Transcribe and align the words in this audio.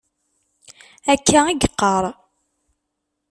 Akka 1.13 1.39
i 1.47 1.53
yeqqar. 1.61 2.03